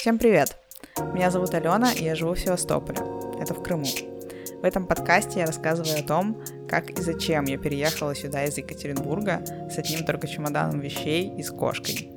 [0.00, 0.56] Всем привет!
[1.12, 3.00] Меня зовут Алена, и я живу в Севастополе.
[3.38, 3.84] Это в Крыму.
[4.62, 9.44] В этом подкасте я рассказываю о том, как и зачем я переехала сюда из Екатеринбурга
[9.70, 12.10] с одним только чемоданом вещей и с кошкой.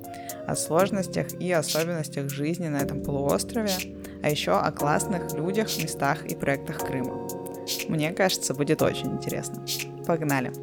[0.47, 3.73] О сложностях и особенностях жизни на этом полуострове,
[4.23, 7.27] а еще о классных людях, местах и проектах Крыма.
[7.89, 9.65] Мне кажется, будет очень интересно.
[10.07, 10.53] Погнали!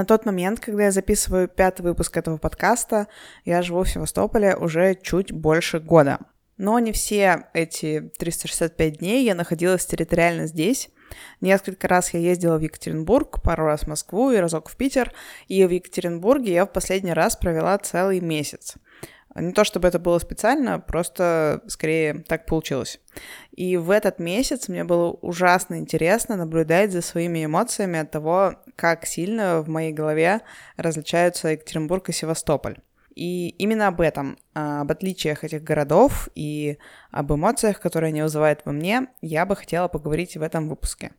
[0.00, 3.06] На тот момент, когда я записываю пятый выпуск этого подкаста,
[3.44, 6.20] я живу в Севастополе уже чуть больше года.
[6.56, 10.88] Но не все эти 365 дней я находилась территориально здесь.
[11.42, 15.12] Несколько раз я ездила в Екатеринбург, пару раз в Москву и разок в Питер.
[15.48, 18.76] И в Екатеринбурге я в последний раз провела целый месяц.
[19.36, 23.00] Не то чтобы это было специально, просто скорее так получилось.
[23.52, 29.06] И в этот месяц мне было ужасно интересно наблюдать за своими эмоциями от того, как
[29.06, 30.40] сильно в моей голове
[30.76, 32.78] различаются Екатеринбург и Севастополь.
[33.14, 36.78] И именно об этом, а, об отличиях этих городов и
[37.10, 41.12] об эмоциях, которые они вызывают во мне, я бы хотела поговорить в этом выпуске.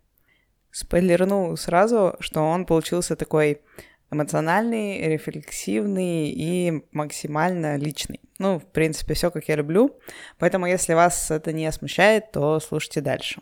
[0.71, 3.61] Спойлерну сразу, что он получился такой
[4.12, 8.20] эмоциональный, рефлексивный и максимально личный.
[8.40, 9.98] Ну, в принципе, все как я люблю.
[10.38, 13.42] Поэтому, если вас это не смущает, то слушайте дальше.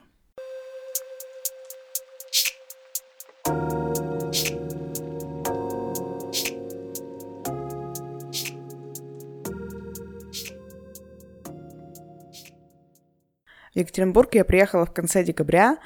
[13.74, 15.78] В Екатеринбург я приехала в конце декабря,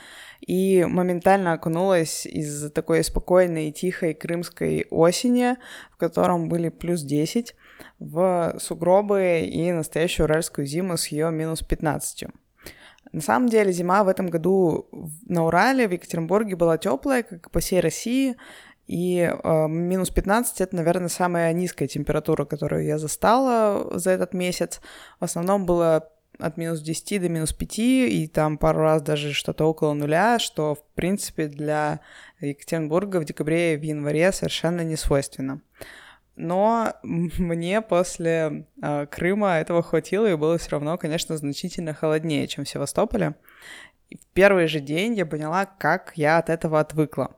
[0.46, 5.56] и моментально окунулась из такой спокойной, тихой крымской осени,
[5.92, 7.56] в котором были плюс 10,
[8.00, 12.26] в сугробы и настоящую уральскую зиму с ее минус 15.
[13.14, 14.90] На самом деле зима в этом году
[15.26, 18.36] на Урале, в Екатеринбурге была теплая, как и по всей России,
[18.88, 24.82] и э, минус 15 это, наверное, самая низкая температура, которую я застала за этот месяц.
[25.22, 29.66] В основном было от минус 10 до минус 5, и там пару раз даже что-то
[29.66, 32.00] около нуля, что, в принципе, для
[32.40, 35.62] Екатеринбурга в декабре и в январе совершенно не свойственно.
[36.36, 42.66] Но мне после э, Крыма этого хватило, и было все равно, конечно, значительно холоднее, чем
[42.66, 43.36] в Севастополе.
[44.10, 47.38] И в первый же день я поняла, как я от этого отвыкла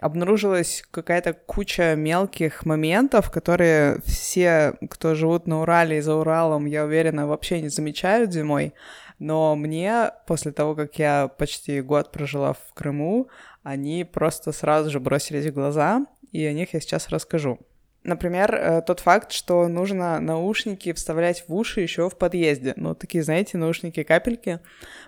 [0.00, 6.84] обнаружилась какая-то куча мелких моментов, которые все, кто живут на Урале и за Уралом, я
[6.84, 8.74] уверена, вообще не замечают зимой.
[9.18, 13.28] Но мне, после того, как я почти год прожила в Крыму,
[13.62, 17.58] они просто сразу же бросились в глаза, и о них я сейчас расскажу.
[18.02, 22.72] Например, э, тот факт, что нужно наушники вставлять в уши еще в подъезде.
[22.76, 24.60] Ну, такие, знаете, наушники-капельки,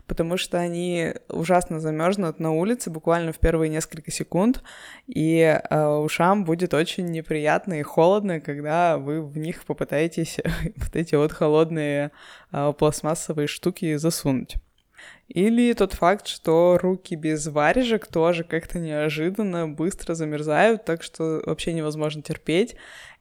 [0.07, 4.63] потому что они ужасно замерзнут на улице буквально в первые несколько секунд,
[5.07, 10.39] и э, ушам будет очень неприятно и холодно, когда вы в них попытаетесь
[10.77, 12.11] вот эти вот холодные
[12.53, 14.57] э, пластмассовые штуки засунуть.
[15.35, 21.73] Или тот факт, что руки без варежек тоже как-то неожиданно быстро замерзают, так что вообще
[21.73, 22.77] невозможно терпеть.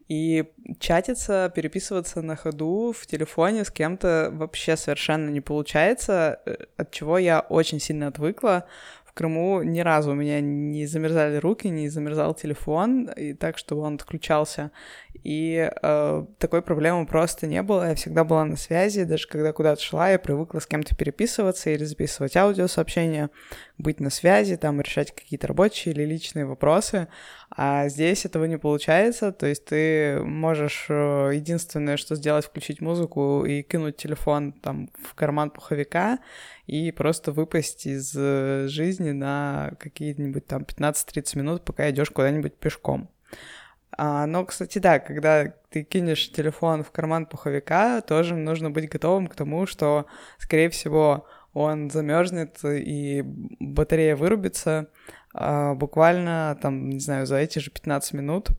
[0.09, 0.43] И
[0.81, 7.17] чатиться, переписываться на ходу в телефоне с кем-то вообще совершенно не получается, э, от чего
[7.17, 8.65] я очень сильно отвыкла.
[9.11, 13.81] В Крыму ни разу у меня не замерзали руки, не замерзал телефон, и так, чтобы
[13.81, 14.71] он отключался.
[15.25, 17.89] И э, такой проблемы просто не было.
[17.89, 21.83] Я всегда была на связи, даже когда куда-то шла, я привыкла с кем-то переписываться или
[21.83, 23.29] записывать аудиосообщения,
[23.77, 27.09] быть на связи, там решать какие-то рабочие или личные вопросы.
[27.53, 33.43] А здесь этого не получается, то есть ты можешь э, единственное, что сделать, включить музыку
[33.43, 36.19] и кинуть телефон там в карман пуховика
[36.67, 43.09] и просто выпасть из э, жизни на какие-нибудь там 15-30 минут, пока идешь куда-нибудь пешком.
[43.97, 49.27] А, но, кстати, да, когда ты кинешь телефон в карман пуховика, тоже нужно быть готовым
[49.27, 50.05] к тому, что,
[50.37, 53.23] скорее всего, он замерзнет и
[53.59, 54.87] батарея вырубится
[55.33, 58.49] а, буквально, там, не знаю, за эти же 15 минут.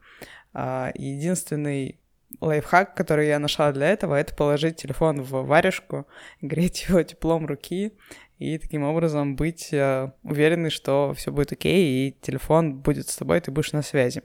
[0.53, 1.99] А, единственный
[2.41, 6.07] лайфхак, который я нашла для этого, это положить телефон в варежку,
[6.41, 7.93] греть его теплом руки
[8.39, 13.41] и таким образом быть э, уверенной, что все будет окей, и телефон будет с тобой,
[13.41, 14.23] ты будешь на связи.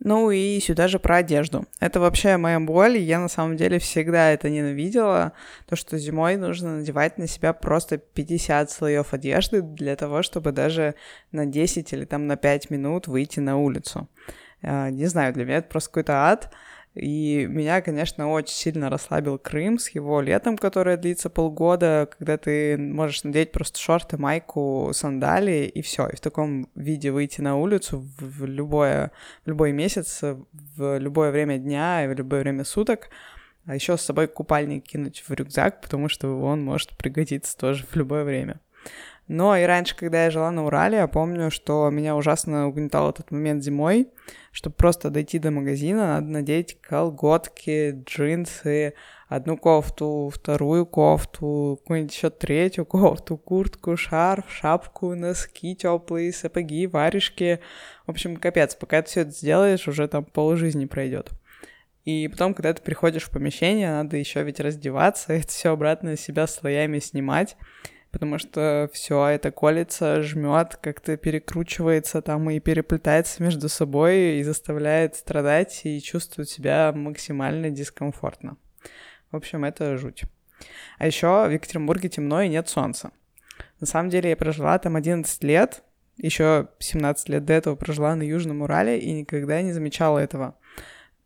[0.00, 1.66] Ну и сюда же про одежду.
[1.80, 5.32] Это вообще моя боль, я на самом деле всегда это ненавидела,
[5.66, 10.94] то, что зимой нужно надевать на себя просто 50 слоев одежды для того, чтобы даже
[11.32, 14.08] на 10 или там на 5 минут выйти на улицу.
[14.62, 16.52] А, не знаю, для меня это просто какой-то ад,
[16.98, 22.76] И меня, конечно, очень сильно расслабил Крым с его летом, которое длится полгода, когда ты
[22.76, 26.08] можешь надеть просто шорты, майку, сандали и все.
[26.08, 29.12] И в таком виде выйти на улицу в, любое,
[29.44, 33.10] в любой месяц, в любое время дня и в любое время суток.
[33.66, 37.94] А еще с собой купальник кинуть в рюкзак, потому что он может пригодиться тоже в
[37.96, 38.60] любое время.
[39.28, 43.30] Но и раньше, когда я жила на Урале, я помню, что меня ужасно угнетал этот
[43.30, 44.08] момент зимой.
[44.52, 48.94] Чтобы просто дойти до магазина, надо надеть колготки, джинсы,
[49.28, 57.60] одну кофту, вторую кофту, какую-нибудь еще третью кофту, куртку, шарф, шапку, носки теплые, сапоги, варежки.
[58.06, 61.30] В общем, капец, пока ты все это сделаешь, уже там полжизни пройдет.
[62.06, 66.46] И потом, когда ты приходишь в помещение, надо еще ведь раздеваться, это все обратно себя
[66.46, 67.58] слоями снимать
[68.18, 75.14] потому что все это колется, жмет, как-то перекручивается там и переплетается между собой и заставляет
[75.14, 78.56] страдать и чувствовать себя максимально дискомфортно.
[79.30, 80.24] В общем, это жуть.
[80.98, 83.12] А еще в Екатеринбурге темно и нет солнца.
[83.78, 85.84] На самом деле я прожила там 11 лет,
[86.16, 90.56] еще 17 лет до этого прожила на Южном Урале и никогда не замечала этого.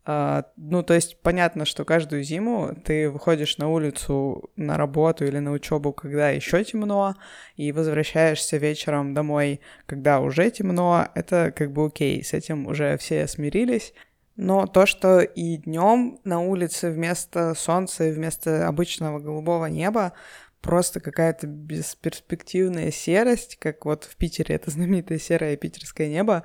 [0.04, 5.38] Uh, ну, то есть понятно, что каждую зиму ты выходишь на улицу на работу или
[5.38, 7.14] на учебу, когда еще темно,
[7.56, 13.28] и возвращаешься вечером домой, когда уже темно, это как бы окей, с этим уже все
[13.28, 13.94] смирились.
[14.34, 20.14] Но то, что и днем на улице вместо солнца и вместо обычного голубого неба
[20.62, 26.44] просто какая-то бесперспективная серость, как вот в Питере это знаменитое серое питерское небо,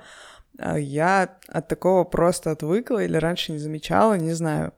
[0.58, 4.72] я от такого просто отвыкла или раньше не замечала, не знаю.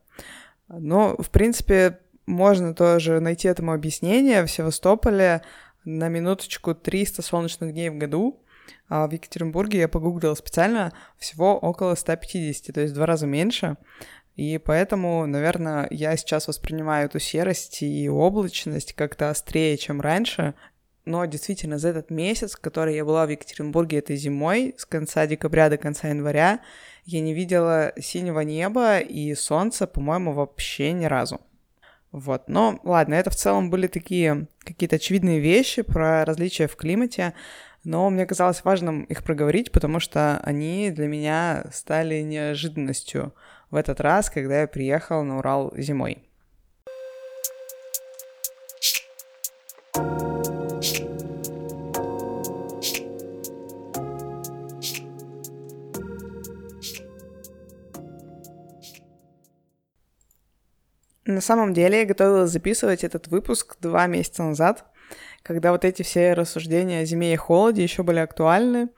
[0.69, 4.44] Но, в принципе, можно тоже найти этому объяснение.
[4.44, 5.43] В Севастополе
[5.85, 8.43] на минуточку 300 солнечных дней в году,
[8.88, 13.77] а в Екатеринбурге я погуглила специально всего около 150, то есть в два раза меньше.
[14.37, 20.55] И поэтому, наверное, я сейчас воспринимаю эту серость и облачность как-то острее, чем раньше
[21.05, 25.69] но действительно за этот месяц, который я была в Екатеринбурге этой зимой, с конца декабря
[25.69, 26.61] до конца января,
[27.05, 31.41] я не видела синего неба и солнца, по-моему, вообще ни разу.
[32.12, 37.35] Вот, но ладно, это в целом были такие какие-то очевидные вещи про различия в климате,
[37.85, 43.32] но мне казалось важным их проговорить, потому что они для меня стали неожиданностью
[43.70, 46.25] в этот раз, когда я приехал на Урал зимой.
[61.31, 64.85] На самом деле я готовилась записывать этот выпуск два месяца назад,
[65.43, 68.88] когда вот эти все рассуждения о зиме и холоде еще были актуальны,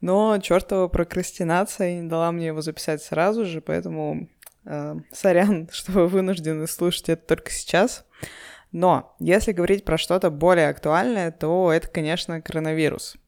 [0.00, 4.28] но чертова прокрастинация не дала мне его записать сразу же, поэтому
[4.64, 8.04] э, сорян, что вы вынуждены слушать это только сейчас.
[8.72, 13.16] Но если говорить про что-то более актуальное, то это, конечно, коронавирус—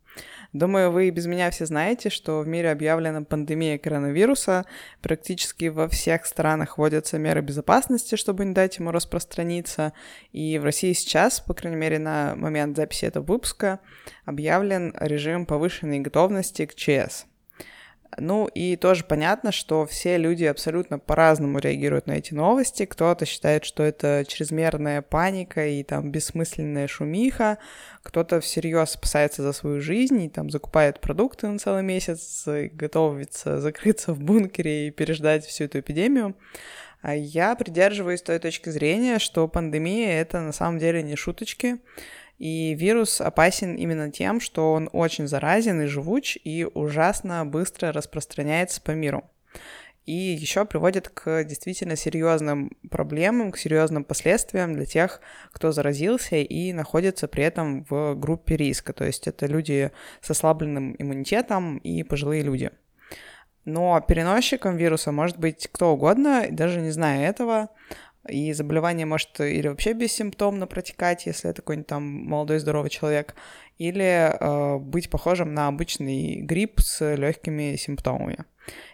[0.55, 4.65] Думаю, вы без меня все знаете, что в мире объявлена пандемия коронавируса.
[5.03, 9.93] Практически во всех странах вводятся меры безопасности, чтобы не дать ему распространиться.
[10.33, 13.81] И в России сейчас, по крайней мере, на момент записи этого выпуска,
[14.25, 17.27] объявлен режим повышенной готовности к ЧС.
[18.17, 22.87] Ну и тоже понятно, что все люди абсолютно по-разному реагируют на эти новости.
[22.87, 27.59] Кто-то считает, что это чрезмерная паника и там бессмысленная шумиха.
[28.03, 34.15] Кто-то всерьез спасается за свою жизнь и там закупает продукты на целый месяц, готовится закрыться
[34.15, 36.35] в бункере и переждать всю эту эпидемию.
[37.01, 41.79] А я придерживаюсь той точки зрения, что пандемия— это на самом деле не шуточки.
[42.39, 48.81] И вирус опасен именно тем, что он очень заразен и живуч, и ужасно быстро распространяется
[48.81, 49.29] по миру.
[50.07, 55.21] И еще приводит к действительно серьезным проблемам, к серьезным последствиям для тех,
[55.53, 58.95] кто заразился и находится при этом в группе риска.
[58.95, 59.91] То есть это люди
[60.23, 62.71] с ослабленным иммунитетом и пожилые люди.
[63.67, 67.69] Но переносчиком вируса может быть кто угодно, даже не зная этого
[68.29, 73.35] и заболевание может или вообще бессимптомно протекать, если это какой-нибудь там молодой здоровый человек,
[73.79, 78.45] или э, быть похожим на обычный грипп с легкими симптомами.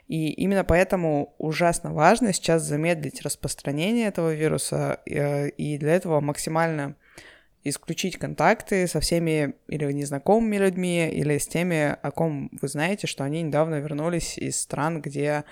[0.08, 6.96] И именно поэтому ужасно важно сейчас замедлить распространение этого вируса, э, и для этого максимально
[7.64, 13.24] исключить контакты со всеми или незнакомыми людьми, или с теми, о ком вы знаете, что
[13.24, 15.44] они недавно вернулись из стран, где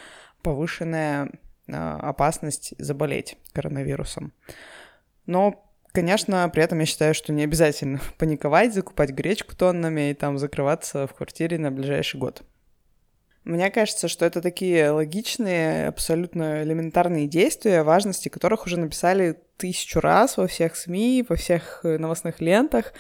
[0.43, 1.31] повышенная
[1.69, 4.33] опасность заболеть коронавирусом.
[5.27, 10.39] Но, конечно, при этом я считаю, что не обязательно паниковать, закупать гречку тоннами и там
[10.39, 12.43] закрываться в квартире на ближайший год.
[13.45, 20.37] Мне кажется, что это такие логичные, абсолютно элементарные действия, важности которых уже написали тысячу раз
[20.37, 22.93] во всех СМИ, во всех э, новостных лентах.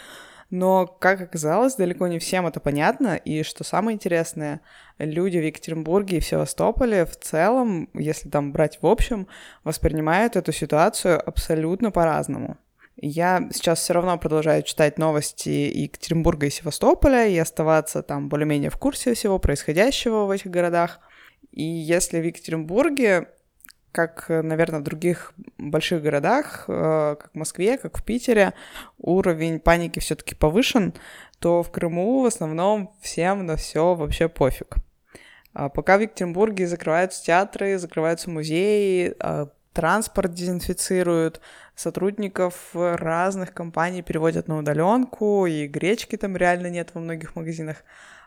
[0.52, 3.16] Но, как оказалось, далеко не всем это понятно.
[3.16, 4.60] И что самое интересное,
[4.98, 9.28] люди в Екатеринбурге и в Севастополе в целом, если там брать в общем,
[9.64, 12.58] воспринимают эту ситуацию абсолютно по-разному.
[12.96, 18.76] Я сейчас все равно продолжаю читать новости Екатеринбурга и Севастополя и оставаться там более-менее в
[18.76, 21.00] курсе всего происходящего в этих городах.
[21.50, 23.28] И если в Екатеринбурге
[23.92, 28.54] как, наверное, в других больших городах, э, как в Москве, как в Питере,
[28.98, 30.94] уровень паники все-таки повышен,
[31.38, 34.76] то в Крыму в основном всем на все вообще пофиг.
[35.54, 41.40] А пока в Екатеринбурге закрываются театры, закрываются музеи, а транспорт дезинфицируют,
[41.74, 47.78] сотрудников разных компаний переводят на удаленку, и гречки там реально нет во многих магазинах.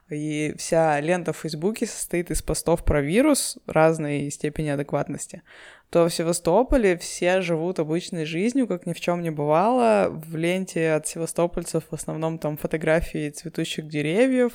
[0.09, 5.41] И вся лента в Фейсбуке состоит из постов про вирус разной степени адекватности,
[5.89, 10.09] то в Севастополе все живут обычной жизнью, как ни в чем не бывало.
[10.09, 14.53] В ленте от севастопольцев в основном там фотографии цветущих деревьев,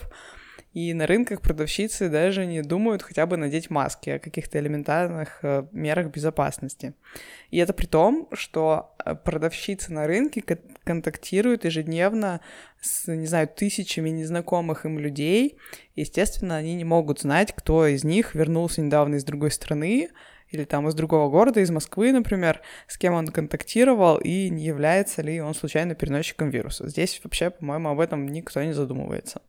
[0.73, 5.65] и на рынках продавщицы даже не думают хотя бы надеть маски о каких-то элементарных э,
[5.73, 6.95] мерах безопасности.
[7.51, 10.43] И это при том, что э, продавщицы на рынке
[10.85, 12.41] контактируют ежедневно
[12.81, 15.59] с, не знаю, тысячами незнакомых им людей.
[15.97, 20.11] Естественно, они не могут знать, кто из них вернулся недавно из другой страны,
[20.51, 25.23] или там из другого города, из Москвы, например, с кем он контактировал и не является
[25.23, 26.89] ли он случайно переносчиком вируса.
[26.89, 29.43] Здесь вообще, по-моему, об этом никто не задумывается.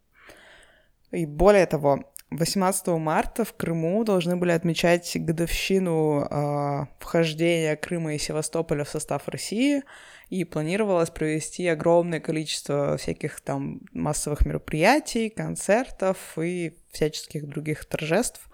[1.12, 8.18] И более того, 18 марта в Крыму должны были отмечать годовщину э, вхождения Крыма и
[8.18, 9.84] Севастополя в состав России,
[10.30, 18.50] и планировалось провести огромное количество всяких там массовых мероприятий, концертов и всяческих других торжеств.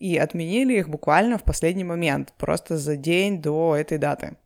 [0.00, 4.36] И отменили их буквально в последний момент, просто за день до этой даты.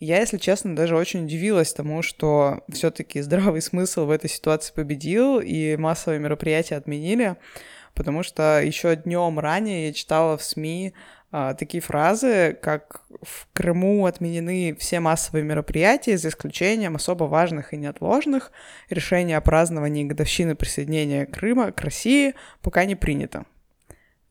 [0.00, 5.40] Я, если честно, даже очень удивилась тому, что все-таки здравый смысл в этой ситуации победил,
[5.40, 7.36] и массовые мероприятия отменили,
[7.94, 10.94] потому что еще днем ранее я читала в СМИ
[11.32, 17.76] а, такие фразы, как в Крыму отменены все массовые мероприятия, за исключением особо важных и
[17.76, 18.52] неотложных.
[18.88, 23.46] Решение о праздновании годовщины присоединения Крыма к России пока не принято.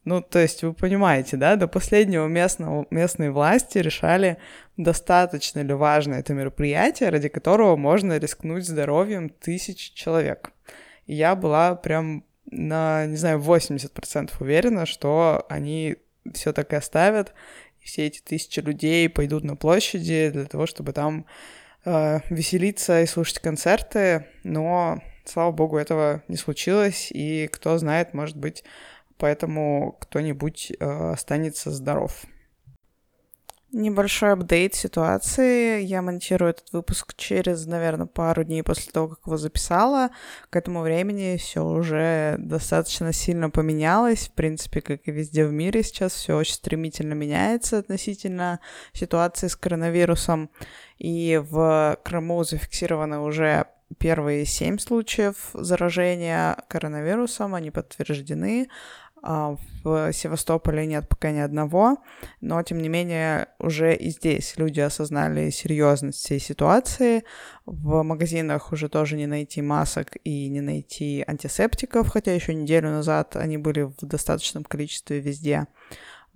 [0.07, 4.37] Ну, то есть вы понимаете, да, до последнего местного, местные власти решали,
[4.77, 10.53] достаточно ли важно это мероприятие, ради которого можно рискнуть здоровьем тысяч человек.
[11.07, 15.97] И я была прям на, не знаю, 80% уверена, что они
[16.33, 17.33] все так и оставят,
[17.81, 21.25] и все эти тысячи людей пойдут на площади для того, чтобы там
[21.83, 28.37] э, веселиться и слушать концерты, но, слава богу, этого не случилось, и кто знает, может
[28.37, 28.63] быть,
[29.17, 32.25] поэтому кто-нибудь э, останется здоров.
[33.73, 35.81] Небольшой апдейт ситуации.
[35.81, 40.09] Я монтирую этот выпуск через, наверное, пару дней после того, как его записала.
[40.49, 44.29] К этому времени все уже достаточно сильно поменялось.
[44.29, 48.61] В принципе, как и везде в мире сейчас все очень стремительно меняется относительно
[48.93, 50.49] ситуации с коронавирусом.
[50.97, 53.65] И в Крыму зафиксировано уже
[53.99, 58.69] первые семь случаев заражения коронавирусом, они подтверждены.
[59.23, 61.97] А, в Севастополе нет пока ни одного,
[62.41, 67.23] но тем не менее уже и здесь люди осознали серьезность всей ситуации.
[67.65, 73.35] В магазинах уже тоже не найти масок и не найти антисептиков, хотя еще неделю назад
[73.35, 75.67] они были в достаточном количестве везде.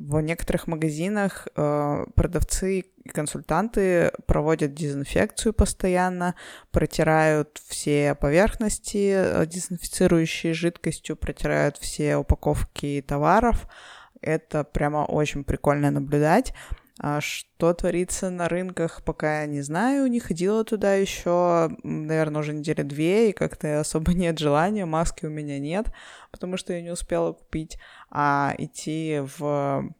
[0.08, 6.34] В некоторых магазинах э, продавцы и консультанты проводят дезинфекцию постоянно,
[6.72, 13.68] протирают все поверхности э, дезинфицирующей жидкостью, протирают все упаковки товаров.
[14.22, 16.54] Это прямо очень прикольно наблюдать.
[17.04, 22.54] А что творится на рынках, пока я не знаю, не ходила туда еще, наверное, уже
[22.54, 25.88] недели две, и как-то особо нет желания, маски у меня нет,
[26.30, 27.80] потому что я не успела купить,
[28.12, 29.92] а идти в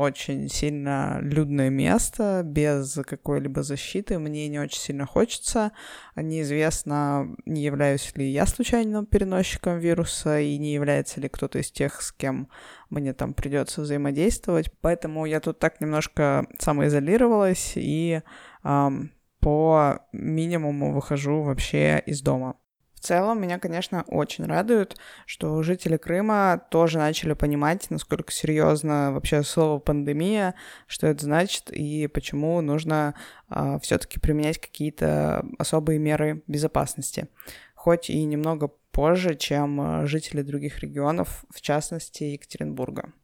[0.00, 5.72] очень сильно людное место, без какой-либо защиты, мне не очень сильно хочется.
[6.16, 12.00] Неизвестно, не являюсь ли я случайным переносчиком вируса, и не является ли кто-то из тех,
[12.00, 12.48] с кем
[12.88, 14.72] мне там придется взаимодействовать.
[14.80, 18.22] Поэтому я тут так немножко самоизолировалась и
[18.64, 22.56] эм, по минимуму выхожу вообще из дома.
[23.00, 29.42] В целом, меня, конечно, очень радует, что жители Крыма тоже начали понимать, насколько серьезно вообще
[29.42, 30.54] слово пандемия,
[30.86, 37.28] что это значит и почему нужно э, а, все-таки применять какие-то особые меры безопасности.
[37.74, 43.14] хоть и немного позже, чем э, жители других регионов, в частности Екатеринбурга.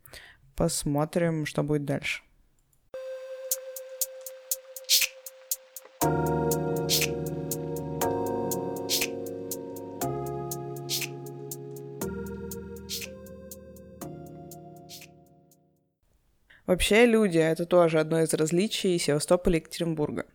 [0.55, 2.23] Посмотрим, что будет дальше.
[16.67, 20.27] Вообще люди— это тоже одно из различий Севастополя и Екатеринбурга.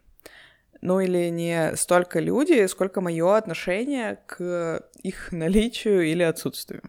[0.82, 6.82] Ну или не столько люди, сколько мое отношение к их наличию или отсутствию.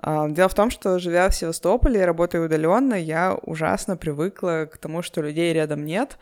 [0.00, 4.78] А, дело в том, что живя в Севастополе и работая удаленно, я ужасно привыкла к
[4.78, 6.18] тому, что людей рядом нет,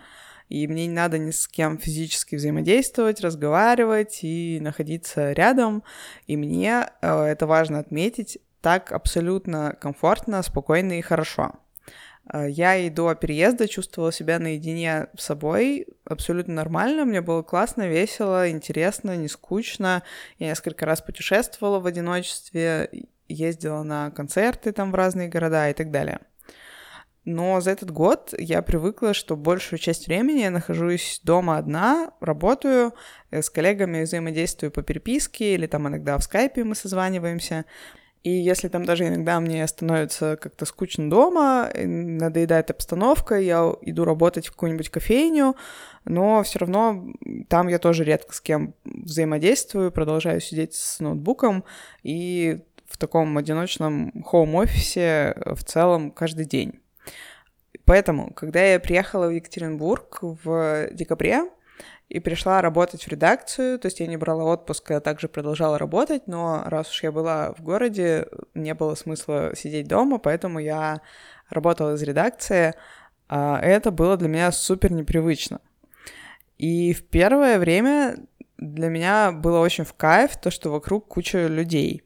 [0.49, 5.83] и мне не надо ни с кем физически взаимодействовать, разговаривать и находиться рядом.
[6.26, 11.57] И мне, э, это важно отметить, так абсолютно комфортно, спокойно и хорошо.
[12.33, 17.04] Э, я и до переезда чувствовала себя наедине с собой абсолютно нормально.
[17.04, 20.02] Мне было классно, весело, интересно, не скучно.
[20.38, 22.90] Я несколько раз путешествовала в одиночестве,
[23.28, 26.21] ездила на концерты там в разные города и так далее.
[27.25, 32.95] Но за этот год я привыкла, что большую часть времени я нахожусь дома одна, работаю,
[33.33, 37.64] э, с коллегами взаимодействую по переписке или там иногда в скайпе мы созваниваемся.
[38.26, 44.49] И если там даже иногда мне становится как-то скучно дома, надоедает обстановка, я иду работать
[44.49, 45.54] в какую-нибудь кофейню,
[46.04, 47.06] но все равно
[47.49, 51.62] там я тоже редко с кем взаимодействую, продолжаю сидеть с ноутбуком
[52.02, 56.80] и в таком одиночном хоум-офисе в целом каждый день.
[57.85, 61.45] Поэтому, когда я приехала в Екатеринбург в декабре,
[62.08, 66.28] и пришла работать в редакцию, то есть я не брала отпуск, а также продолжала работать,
[66.28, 71.00] но раз уж я была в городе, не было смысла сидеть дома, поэтому я
[71.50, 72.75] работала из редакции,
[73.28, 75.60] а это было для меня супер непривычно.
[76.58, 78.16] И в первое время
[78.56, 82.02] для меня было очень в кайф то, что вокруг куча людей.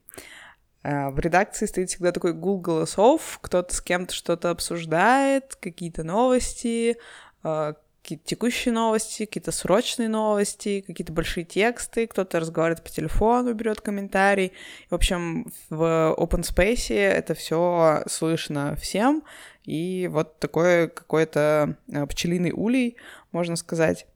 [0.82, 6.96] А, в редакции стоит всегда такой гул голосов, кто-то с кем-то что-то обсуждает, какие-то новости,
[7.42, 13.80] а, какие-то текущие новости, какие-то срочные новости, какие-то большие тексты, кто-то разговаривает по телефону, берет
[13.80, 14.52] комментарий.
[14.88, 19.22] В общем, в open space это все слышно всем,
[19.64, 22.96] и вот такой какой-то э, пчелиный улей,
[23.32, 24.06] можно сказать,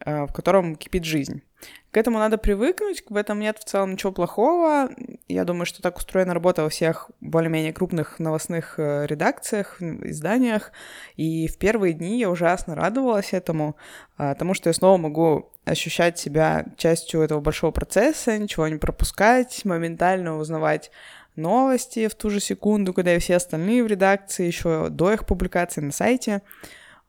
[0.00, 1.42] э, в котором кипит жизнь.
[1.90, 4.90] К этому надо привыкнуть, в этом нет в целом ничего плохого.
[5.28, 10.72] Я думаю, что так устроена работа во всех более-менее крупных новостных э, редакциях, изданиях.
[11.16, 13.76] И в первые дни я ужасно радовалась этому,
[14.16, 20.36] потому что я снова могу ощущать себя частью этого большого процесса, ничего не пропускать, моментально
[20.36, 20.90] узнавать
[21.36, 25.80] новости в ту же секунду, когда и все остальные в редакции, еще до их публикации
[25.80, 26.42] на сайте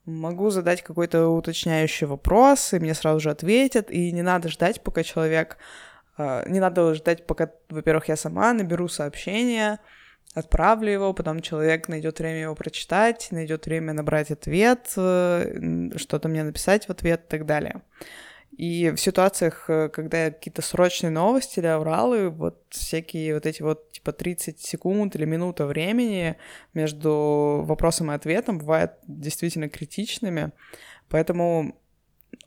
[0.05, 5.03] могу задать какой-то уточняющий вопрос, и мне сразу же ответят, и не надо ждать, пока
[5.03, 5.57] человек...
[6.17, 9.79] А, не надо ждать, пока, во-первых, я сама наберу сообщение,
[10.33, 16.43] отправлю его, потом человек найдет время его прочитать, найдет время набрать ответ, э, что-то мне
[16.43, 17.81] написать в ответ и так далее.
[18.57, 23.91] И в ситуациях, э, когда какие-то срочные новости или авралы, вот всякие вот эти вот
[23.91, 26.37] типа 30 секунд или минута времени
[26.73, 30.51] между вопросом и ответом бывают действительно критичными.
[31.09, 31.75] Поэтому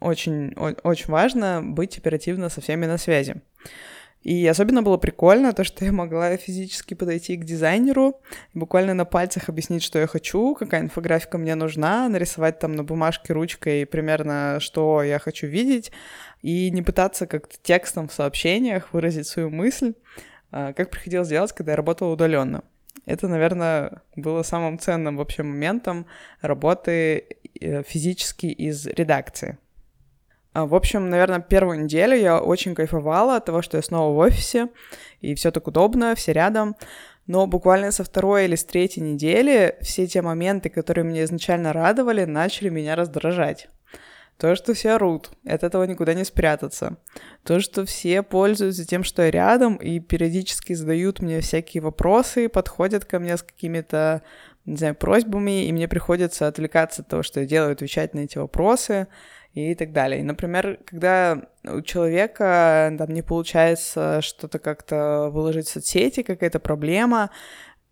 [0.01, 3.43] очень, очень важно быть оперативно со всеми на связи.
[4.29, 8.21] И особенно было прикольно то, что я могла физически подойти к дизайнеру,
[8.53, 13.33] буквально на пальцах объяснить, что я хочу, какая инфографика мне нужна, нарисовать там на бумажке
[13.33, 15.93] ручкой примерно, что я хочу видеть,
[16.43, 19.95] и не пытаться как-то текстом в сообщениях выразить свою мысль,
[20.51, 22.65] а, как приходилось делать, когда я работала удаленно.
[23.07, 26.05] Это, наверное, было самым ценным вообще моментом
[26.43, 27.25] работы
[27.59, 29.57] э, физически из редакции.
[30.59, 34.19] А, в общем, наверное, первую неделю я очень кайфовала от того, что я снова в
[34.19, 34.71] офисе,
[35.21, 36.75] и все так удобно, все рядом.
[37.29, 42.25] Но буквально со второй или с третьей недели все те моменты, которые меня изначально радовали,
[42.25, 43.69] начали меня раздражать.
[44.37, 46.97] То, что все орут, от этого никуда не спрятаться.
[47.45, 53.05] То, что все пользуются тем, что я рядом, и периодически задают мне всякие вопросы, подходят
[53.05, 54.23] ко мне с какими-то,
[54.65, 58.39] не знаю, просьбами, и мне приходится отвлекаться от того, что я делаю, отвечать на эти
[58.39, 59.07] вопросы
[59.55, 60.23] и так далее.
[60.23, 67.31] Например, когда у человека там не получается что-то как-то выложить в соцсети, какая-то проблема,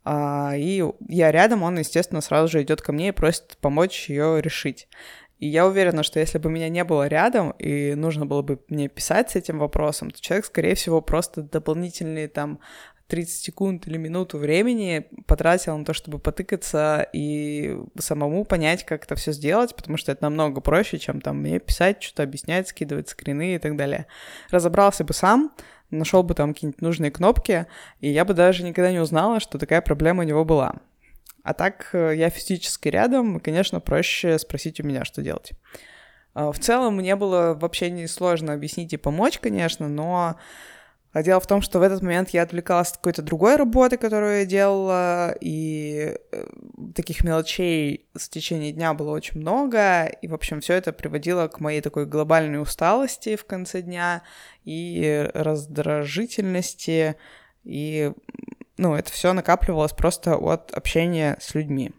[0.05, 4.41] а, и я рядом, он, естественно, сразу же идет ко мне и просит помочь ее
[4.41, 4.89] решить.
[5.39, 8.89] И я уверена, что если бы меня не было рядом, и нужно было бы мне
[8.89, 12.61] писать с этим вопросом, то человек, скорее всего, просто дополнительные там
[13.09, 19.15] 30 секунд или минуту времени потратил на то, чтобы потыкаться и самому понять, как это
[19.15, 23.55] все сделать, потому что это намного проще, чем там мне писать, что-то объяснять, скидывать скрины
[23.55, 24.07] и так далее.
[24.51, 25.53] Разобрался бы сам,
[25.91, 27.67] нашел бы там какие-нибудь нужные кнопки,
[28.01, 30.77] и я бы даже никогда не узнала, что такая проблема у него была.
[31.45, 35.53] А так э, я физически рядом, и, конечно, проще спросить у меня, что делать.
[36.35, 40.37] А, в целом мне было вообще не сложно объяснить и помочь, конечно, но
[41.13, 44.41] а дело в том, что в этот момент я отвлекалась от какой-то другой работы, которую
[44.41, 46.47] я делала, и э,
[46.95, 51.61] таких мелочей в течение дня было очень много, и, в общем, все это приводило к
[51.61, 54.23] моей такой глобальной усталости в конце дня
[54.65, 57.17] и раздражительности,
[57.65, 58.13] и,
[58.77, 61.93] ну, это все накапливалось просто от общения с людьми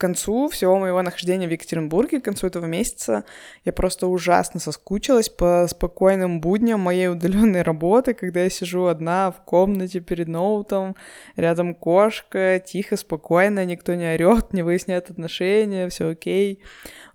[0.00, 3.24] к концу всего моего нахождения в Екатеринбурге, к концу этого месяца,
[3.66, 9.44] я просто ужасно соскучилась по спокойным будням моей удаленной работы, когда я сижу одна в
[9.44, 10.96] комнате перед ноутом,
[11.36, 16.62] рядом кошка, тихо, спокойно, никто не орет, не выясняет отношения, все окей.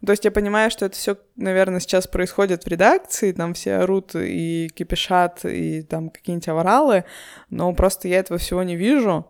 [0.05, 4.11] То есть я понимаю, что это все, наверное, сейчас происходит в редакции, там все орут
[4.13, 7.05] и кипишат, и там какие-нибудь авралы,
[7.49, 9.25] но просто я этого всего не вижу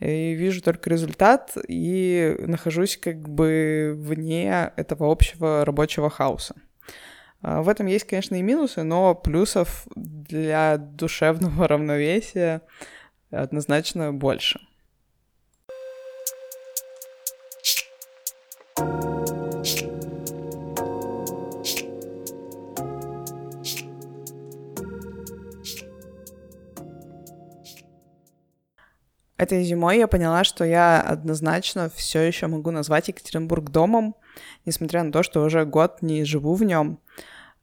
[0.00, 6.54] и вижу только результат и нахожусь как бы вне этого общего рабочего хаоса.
[7.42, 12.62] А, в этом есть, конечно, и минусы, но плюсов для душевного равновесия
[13.30, 14.60] однозначно больше.
[29.40, 34.14] Этой зимой я поняла, что я однозначно все еще могу назвать Екатеринбург домом,
[34.66, 37.00] несмотря на то, что уже год не живу в нем.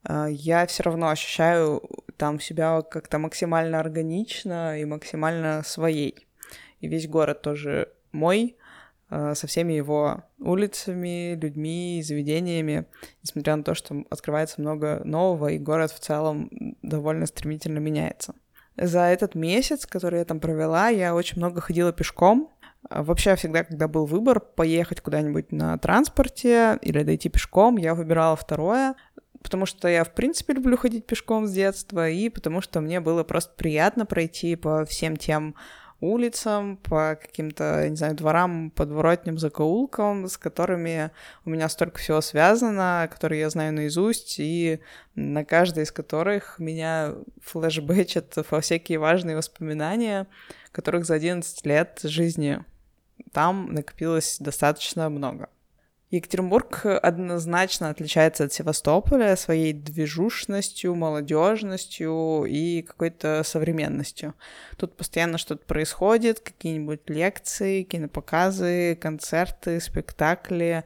[0.02, 6.26] А, я все равно ощущаю там себя как-то максимально органично и максимально своей.
[6.80, 8.56] И весь город тоже мой,
[9.08, 12.86] а, со всеми его улицами, людьми, заведениями,
[13.22, 16.50] несмотря на то, что открывается много нового, и город в целом
[16.82, 18.34] довольно стремительно меняется.
[18.80, 22.52] За этот месяц, который я там провела, я очень много ходила пешком.
[22.88, 28.36] А вообще всегда, когда был выбор поехать куда-нибудь на транспорте или дойти пешком, я выбирала
[28.36, 28.94] второе,
[29.42, 33.24] потому что я, в принципе, люблю ходить пешком с детства, и потому что мне было
[33.24, 35.56] просто приятно пройти по всем тем
[36.00, 41.10] улицам, по каким-то, не знаю, дворам, подворотням, закоулкам, с которыми
[41.44, 44.80] у меня столько всего связано, которые я знаю наизусть, и
[45.14, 50.26] на каждой из которых меня флешбэчат во всякие важные воспоминания,
[50.72, 52.64] которых за 11 лет жизни
[53.32, 55.48] там накопилось достаточно много.
[56.10, 64.34] Екатеринбург однозначно отличается от Севастополя своей движушностью, молодежностью и какой-то современностью.
[64.78, 70.84] Тут постоянно что-то происходит, какие-нибудь лекции, кинопоказы, концерты, спектакли,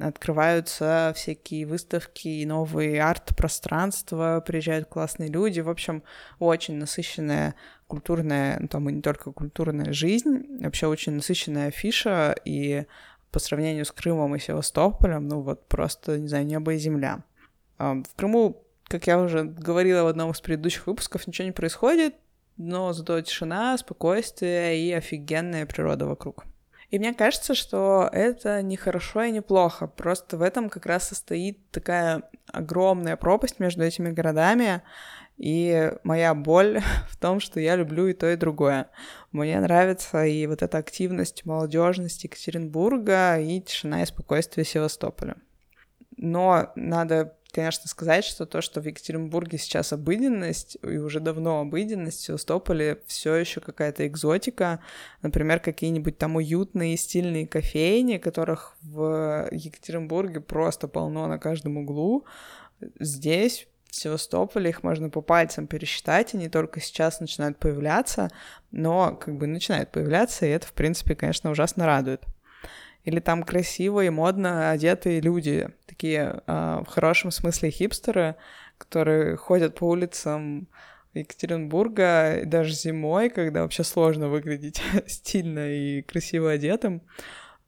[0.00, 5.60] открываются всякие выставки новые арт-пространства, приезжают классные люди.
[5.60, 6.02] В общем,
[6.38, 7.54] очень насыщенная
[7.86, 12.86] культурная, ну, там и не только культурная жизнь, вообще очень насыщенная афиша, и
[13.32, 17.24] по сравнению с Крымом и Севастополем, ну вот просто, не знаю, небо и земля.
[17.78, 22.14] А, в Крыму, как я уже говорила в одном из предыдущих выпусков, ничего не происходит,
[22.56, 26.44] но зато тишина, спокойствие и офигенная природа вокруг.
[26.90, 29.86] И мне кажется, что это не хорошо и не плохо.
[29.86, 34.82] Просто в этом как раз состоит такая огромная пропасть между этими городами.
[35.36, 38.88] И моя боль в том, что я люблю и то, и другое.
[39.32, 45.36] Мне нравится и вот эта активность, молодежность Екатеринбурга, и тишина и спокойствие Севастополя.
[46.16, 52.20] Но надо, конечно, сказать, что то, что в Екатеринбурге сейчас обыденность, и уже давно обыденность,
[52.20, 54.80] в Севастополе все еще какая-то экзотика.
[55.22, 62.26] Например, какие-нибудь там уютные стильные кофейни, которых в Екатеринбурге просто полно на каждом углу.
[63.00, 68.30] Здесь в Севастополе, их можно по пальцам пересчитать, они только сейчас начинают появляться,
[68.70, 72.24] но как бы начинают появляться, и это, в принципе, конечно, ужасно радует.
[73.04, 78.36] Или там красиво и модно одетые люди, такие э, в хорошем смысле хипстеры,
[78.78, 80.68] которые ходят по улицам
[81.12, 87.02] Екатеринбурга даже зимой, когда вообще сложно выглядеть стильно и красиво одетым.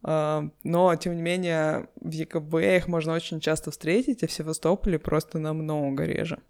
[0.05, 5.39] Но, тем не менее, в ЕКБ их можно очень часто встретить, а в Севастополе просто
[5.39, 6.41] намного реже.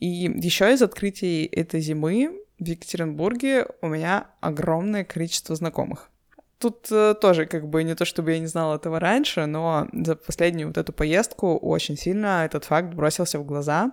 [0.00, 6.10] И еще из открытий этой зимы в Екатеринбурге у меня огромное количество знакомых.
[6.58, 10.16] Тут э, тоже как бы не то, чтобы я не знала этого раньше, но за
[10.16, 13.92] последнюю вот эту поездку очень сильно этот факт бросился в глаза.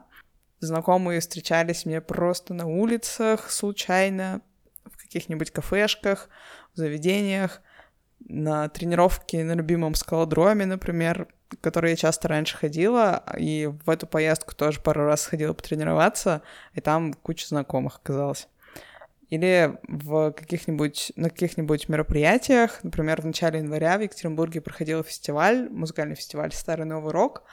[0.62, 4.42] Знакомые встречались мне просто на улицах случайно,
[4.84, 6.28] в каких-нибудь кафешках,
[6.74, 7.62] в заведениях
[8.28, 14.08] на тренировки на любимом скалодроме, например, в который я часто раньше ходила, и в эту
[14.08, 16.42] поездку тоже пару раз ходила потренироваться,
[16.74, 18.48] и там куча знакомых оказалось.
[19.30, 22.84] или в каких-нибудь, на каких-нибудь мероприятиях.
[22.84, 27.44] Например, в начале января в Екатеринбурге проходил фестиваль, музыкальный фестиваль «Старый Новый Рок».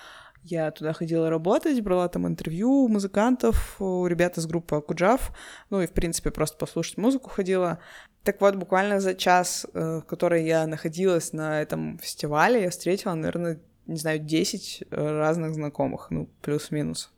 [0.42, 5.30] Я туда ходила работать, брала там интервью у музыкантов, у ребят из группы Акуджав,
[5.70, 7.78] ну и, в принципе, просто послушать музыку ходила.
[8.24, 13.14] Так вот, буквально за час, э, в который я находилась на этом фестивале, я встретила,
[13.14, 17.12] наверное, не знаю, 10 разных знакомых, ну, плюс-минус.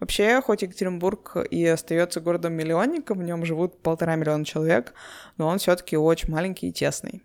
[0.00, 4.94] Вообще, хоть Екатеринбург и остается городом-миллионником, в нем живут полтора миллиона человек,
[5.36, 7.22] но он все-таки очень маленький и тесный.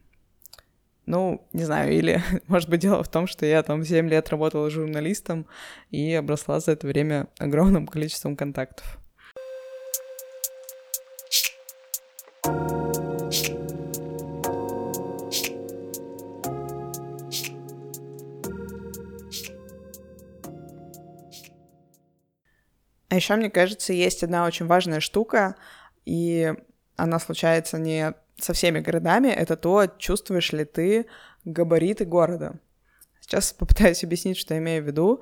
[1.05, 4.69] Ну, не знаю, или, может быть, дело в том, что я там 7 лет работала
[4.69, 5.45] журналистом
[5.91, 8.99] и обросла за это время огромным количеством контактов.
[23.13, 25.55] А еще, мне кажется, есть одна очень важная штука,
[26.03, 26.51] и
[26.95, 31.05] она случается не со всеми городами, это то, чувствуешь ли ты
[31.45, 32.59] габариты города.
[33.21, 35.21] Сейчас попытаюсь объяснить, что я имею в виду.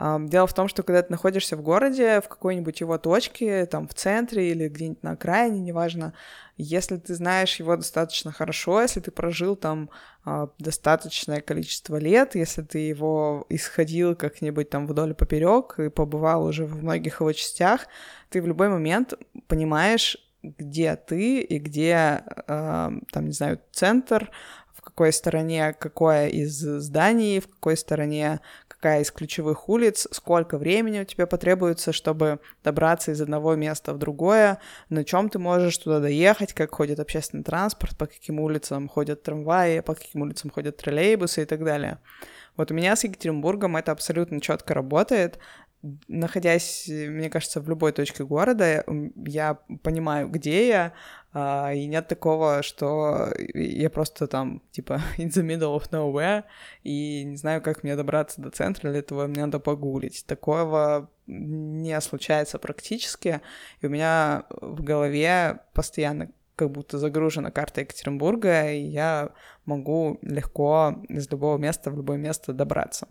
[0.00, 3.94] Дело в том, что когда ты находишься в городе, в какой-нибудь его точке, там в
[3.94, 6.12] центре или где-нибудь на окраине, неважно,
[6.56, 9.90] если ты знаешь его достаточно хорошо, если ты прожил там
[10.26, 16.66] э, достаточное количество лет, если ты его исходил как-нибудь там вдоль поперек и побывал уже
[16.66, 17.86] в многих его частях,
[18.28, 19.14] ты в любой момент
[19.46, 24.30] понимаешь, где ты и где, э, там, не знаю, центр,
[24.74, 31.00] в какой стороне какое из зданий, в какой стороне какая из ключевых улиц, сколько времени
[31.00, 36.00] у тебя потребуется, чтобы добраться из одного места в другое, на чем ты можешь туда
[36.00, 41.42] доехать, как ходит общественный транспорт, по каким улицам ходят трамваи, по каким улицам ходят троллейбусы
[41.42, 41.98] и так далее.
[42.56, 45.38] Вот у меня с Екатеринбургом это абсолютно четко работает
[46.08, 48.84] находясь, мне кажется, в любой точке города,
[49.26, 50.92] я понимаю, где я,
[51.32, 56.44] а, и нет такого, что я просто там, типа, in the middle of nowhere,
[56.84, 60.24] и не знаю, как мне добраться до центра, для этого мне надо погулить.
[60.26, 63.40] Такого не случается практически,
[63.80, 69.30] и у меня в голове постоянно как будто загружена карта Екатеринбурга, и я
[69.64, 73.08] могу легко из любого места в любое место добраться.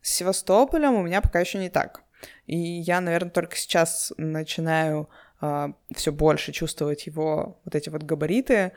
[0.00, 2.02] С Севастополем у меня пока еще не так.
[2.46, 5.08] И я, наверное, только сейчас начинаю
[5.40, 8.72] э, а, все больше чувствовать его вот эти вот габариты.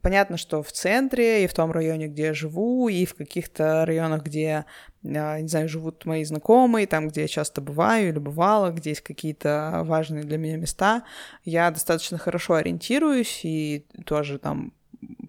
[0.00, 4.22] Понятно, что в центре и в том районе, где я живу, и в каких-то районах,
[4.22, 4.64] где,
[5.04, 9.02] а, не знаю, живут мои знакомые, там, где я часто бываю или бывала, где есть
[9.02, 11.04] какие-то важные для меня места,
[11.44, 14.72] я достаточно хорошо ориентируюсь и тоже там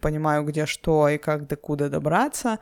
[0.02, 2.60] понимаю, где что и как до куда добраться,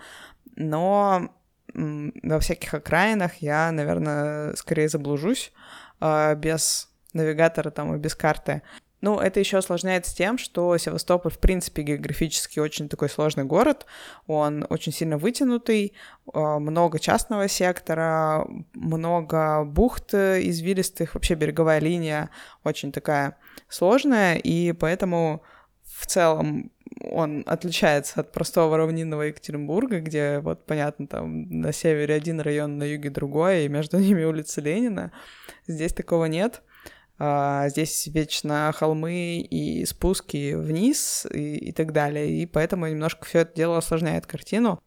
[0.56, 1.30] но
[1.74, 5.52] во всяких окраинах я, наверное, скорее заблужусь
[6.00, 8.62] э, без навигатора там и без карты.
[9.02, 13.88] Ну, это еще осложняется тем, что Севастополь, в принципе, географически очень такой сложный город.
[14.28, 15.94] Он очень сильно вытянутый,
[16.32, 21.16] много частного сектора, много бухт извилистых.
[21.16, 22.30] Вообще береговая линия
[22.64, 23.38] очень такая
[23.70, 25.42] сложная, и поэтому
[25.84, 26.72] в целом
[27.04, 32.84] он отличается от простого равнинного Екатеринбурга, где, вот, понятно, там на севере один район, на
[32.84, 35.12] юге другой, и между ними улица Ленина.
[35.68, 36.62] Здесь такого нет.
[37.18, 43.40] А, здесь вечно холмы и спуски вниз и, и так далее, и поэтому немножко все
[43.40, 44.82] это дело осложняет картину.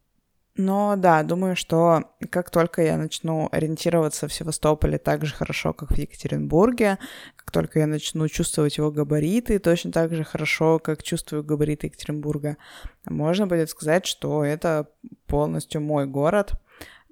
[0.57, 5.90] Но да, думаю, что как только я начну ориентироваться в Севастополе так же хорошо, как
[5.90, 6.99] в Екатеринбурге,
[7.35, 12.57] как только я начну чувствовать его габариты точно так же хорошо, как чувствую габариты Екатеринбурга,
[13.05, 14.88] можно будет сказать, что это
[15.27, 16.53] полностью мой город.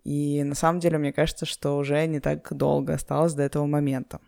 [0.05, 4.21] И на самом деле мне кажется, что уже не так долго осталось до этого момента.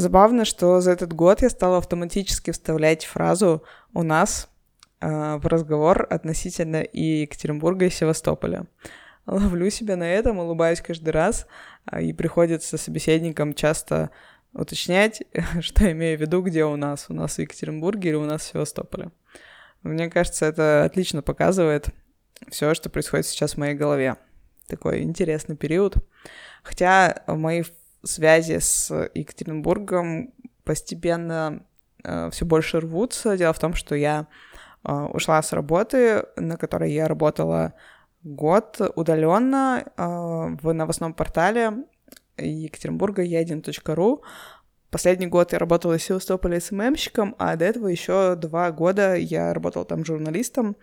[0.00, 4.48] Забавно, что за этот год я стала автоматически вставлять фразу «у нас»
[5.02, 8.64] э, в разговор относительно и Екатеринбурга, и Севастополя.
[9.26, 11.46] Ловлю себя на этом, улыбаюсь каждый раз,
[11.92, 14.08] э, и приходится собеседникам часто
[14.54, 15.22] уточнять,
[15.60, 17.04] что имею в виду, где у нас.
[17.10, 19.10] У нас в Екатеринбурге или у нас в Севастополе.
[19.82, 21.90] Мне кажется, это отлично показывает
[22.48, 24.16] все, что происходит сейчас в моей голове.
[24.66, 25.96] Такой интересный период.
[26.62, 27.64] Хотя мои
[28.02, 30.32] связи с Екатеринбургом
[30.64, 31.64] постепенно
[32.04, 33.36] э, все больше рвутся.
[33.36, 34.26] Дело в том, что я
[34.84, 37.74] э, ушла с работы, на которой я работала
[38.22, 40.02] год удаленно э,
[40.62, 41.84] в новостном портале
[42.36, 44.20] Екатеринбурга e1.ru.
[44.90, 49.84] Последний год я работала в Севастополе СММщиком, а до этого еще два года я работала
[49.84, 50.76] там журналистом.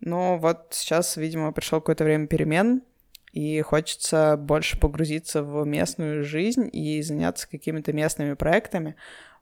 [0.00, 2.82] Но вот сейчас, видимо, пришло какое-то время перемен,
[3.32, 8.96] и хочется больше погрузиться в местную жизнь и заняться какими-то местными проектами.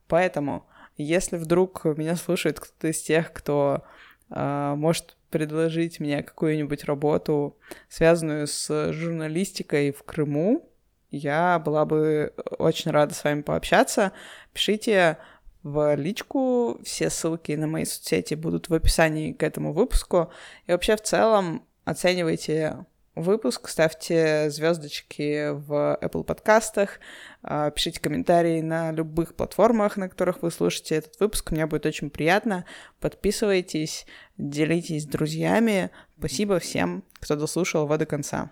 [0.07, 3.83] Поэтому, если вдруг меня слушает кто-то из тех, кто
[4.31, 7.57] э, может предложить мне какую-нибудь работу,
[7.89, 10.69] связанную с журналистикой в Крыму,
[11.11, 14.13] я была бы очень рада с вами пообщаться.
[14.53, 15.19] Пишите
[15.63, 20.31] в личку, все ссылки на мои соцсети будут в описании к этому выпуску.
[20.67, 22.85] И вообще в целом оценивайте
[23.21, 27.01] выпуск, ставьте звездочки в Apple подкастах,
[27.43, 31.51] а, пишите комментарии на любых платформах, на которых вы слушаете этот выпуск.
[31.51, 32.65] Мне будет очень приятно.
[33.01, 35.91] Подписывайтесь, делитесь с друзьями.
[36.19, 38.51] Спасибо всем, кто дослушал его до конца.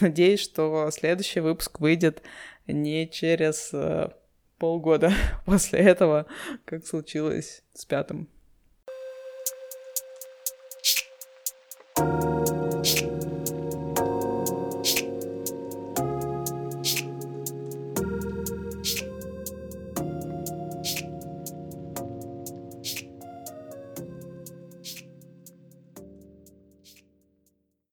[0.00, 2.22] Надеюсь, что следующий выпуск выйдет
[2.66, 4.10] не через э,
[4.58, 5.12] полгода
[5.46, 6.26] после этого,
[6.64, 8.28] как случилось с пятым.
[11.96, 12.23] thank you